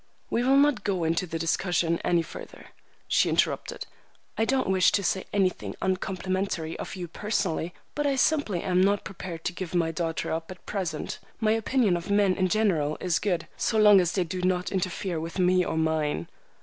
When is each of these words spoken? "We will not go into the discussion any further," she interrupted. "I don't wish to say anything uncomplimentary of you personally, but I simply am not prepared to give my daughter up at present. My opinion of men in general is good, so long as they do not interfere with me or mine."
"We 0.31 0.41
will 0.41 0.57
not 0.57 0.83
go 0.83 1.03
into 1.03 1.27
the 1.27 1.37
discussion 1.37 1.99
any 2.03 2.23
further," 2.23 2.69
she 3.07 3.29
interrupted. 3.29 3.85
"I 4.35 4.45
don't 4.45 4.67
wish 4.71 4.91
to 4.93 5.03
say 5.03 5.25
anything 5.31 5.75
uncomplimentary 5.79 6.75
of 6.79 6.95
you 6.95 7.07
personally, 7.07 7.75
but 7.93 8.07
I 8.07 8.15
simply 8.15 8.63
am 8.63 8.81
not 8.81 9.03
prepared 9.05 9.43
to 9.45 9.53
give 9.53 9.75
my 9.75 9.91
daughter 9.91 10.31
up 10.31 10.49
at 10.49 10.65
present. 10.65 11.19
My 11.39 11.51
opinion 11.51 11.95
of 11.95 12.09
men 12.09 12.33
in 12.35 12.47
general 12.47 12.97
is 12.99 13.19
good, 13.19 13.47
so 13.57 13.77
long 13.77 14.01
as 14.01 14.13
they 14.13 14.23
do 14.23 14.41
not 14.41 14.71
interfere 14.71 15.19
with 15.19 15.37
me 15.37 15.63
or 15.63 15.77
mine." 15.77 16.27